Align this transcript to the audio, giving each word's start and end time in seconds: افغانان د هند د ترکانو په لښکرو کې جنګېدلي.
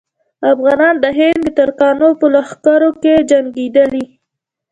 افغانان 0.53 0.95
د 1.03 1.05
هند 1.19 1.41
د 1.45 1.49
ترکانو 1.57 2.09
په 2.19 2.25
لښکرو 2.33 2.91
کې 3.01 3.13
جنګېدلي. 3.31 4.05